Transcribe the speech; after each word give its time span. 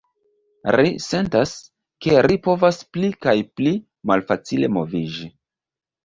Ri 0.75 0.91
sentas, 1.07 1.51
ke 2.05 2.15
ri 2.25 2.37
povas 2.47 2.79
pli 2.97 3.09
kaj 3.25 3.33
pli 3.59 3.73
malfacile 4.13 4.71
moviĝi. 4.79 5.29